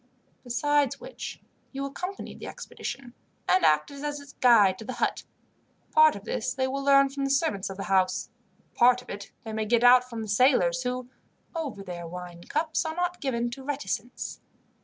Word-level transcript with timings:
Besides 0.43 0.99
which, 0.99 1.39
you 1.71 1.85
accompanied 1.85 2.39
the 2.39 2.47
expedition, 2.47 3.13
and 3.47 3.63
acted 3.63 4.03
as 4.03 4.19
its 4.19 4.33
guide 4.33 4.79
to 4.79 4.83
the 4.83 4.93
hut. 4.93 5.25
Part 5.91 6.15
of 6.15 6.23
this 6.25 6.55
they 6.55 6.65
will 6.67 6.83
learn 6.83 7.09
from 7.09 7.23
the 7.23 7.29
servants 7.29 7.69
of 7.69 7.77
the 7.77 7.83
house, 7.83 8.29
part 8.73 9.03
of 9.03 9.11
it 9.11 9.31
they 9.43 9.53
may 9.53 9.65
get 9.67 9.83
out 9.83 10.09
from 10.09 10.23
the 10.23 10.27
sailors, 10.27 10.81
who, 10.81 11.11
over 11.55 11.83
their 11.83 12.07
wine 12.07 12.41
cups, 12.45 12.83
are 12.83 12.95
not 12.95 13.21
given 13.21 13.51
to 13.51 13.63
reticence. 13.63 14.39